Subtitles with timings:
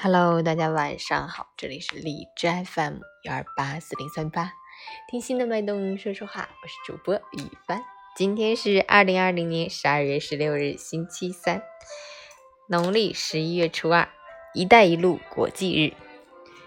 [0.00, 4.52] Hello，大家晚上好，这里是荔枝 FM 幺二八四零三八，
[5.10, 7.82] 听心的脉动说说话，我是主播雨帆。
[8.14, 11.64] 今天是二零二零年十二月十六日，星期三，
[12.68, 14.08] 农历十一月初二，
[14.54, 15.94] 一带一路国际日。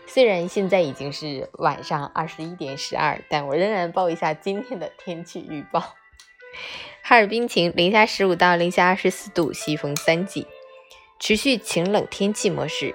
[0.06, 5.80] 虽然现在已经是晚上二十一点十二，但我仍然报一下今天的天气预报：
[7.02, 10.46] 哈尔滨晴，零下十五到零下二十四度，西风三级，
[11.18, 12.94] 持续晴冷天气模式。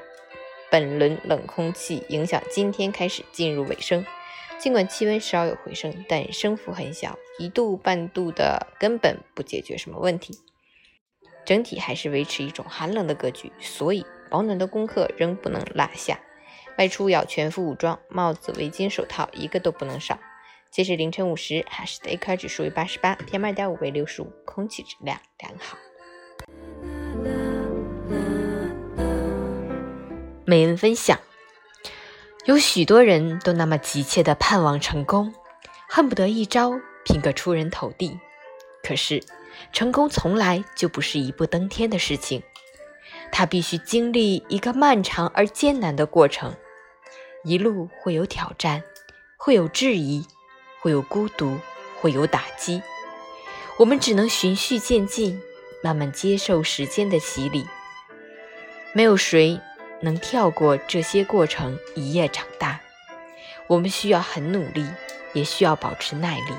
[0.71, 4.05] 本轮冷空气影响今天开始进入尾声，
[4.59, 10.39] 尽管气温稍有回升，但升幅很小，一度半度的根本不解决什么问题，
[11.45, 16.21] 整体还是维持一种寒冷的格局，所以保暖的功课仍不能落下。
[16.79, 20.19] 外出要全副武装，帽子、围巾、手套一个都不能少。
[20.71, 25.79] 截止凌晨五时，哈市的 AQI 指数为八十八，PM 二点五为六十五，空气质量良好。
[30.49, 31.19] 美文分享：
[32.45, 35.35] 有许多人都那么急切地盼望成功，
[35.89, 38.21] 恨不得一朝拼个出人头地。
[38.85, 39.25] 可是，
[39.73, 42.45] 成功从来就不是一步登天的事情，
[43.33, 46.55] 它必须经历一个漫长而艰难的过程，
[47.43, 48.85] 一路会有挑战，
[49.37, 50.25] 会有质疑，
[50.81, 51.59] 会有孤独，
[52.01, 52.81] 会有打击。
[53.79, 55.43] 我们只能循序渐进，
[55.83, 57.67] 慢慢接受时间的洗礼。
[58.93, 59.61] 没有谁。
[60.07, 62.79] 能跳过这些过程一夜长大，
[63.67, 64.87] 我们需要很努力，
[65.33, 66.55] 也需要保持耐力。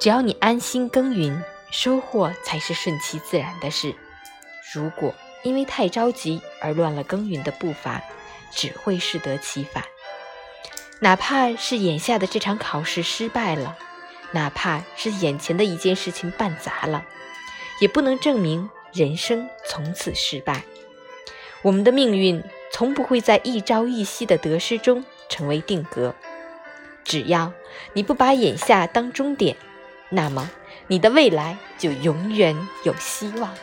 [0.00, 3.94] 只要你安心耕耘，收获才是顺其自然的事。
[4.72, 8.02] 如果因为太着急而乱了耕耘的步伐，
[8.50, 9.84] 只会适得其反。
[11.00, 13.76] 哪怕是眼下的这场考试失败了，
[14.32, 17.04] 哪怕是眼前的一件事情办砸了，
[17.80, 20.64] 也不能证明人生从此失败。
[21.62, 26.14] 我们的命运从不会在一朝一夕的得失中成为定格。
[27.04, 27.52] 只要
[27.92, 29.56] 你不把眼下当终点，
[30.10, 30.50] 那么
[30.88, 33.54] 你的未来就永远有希望。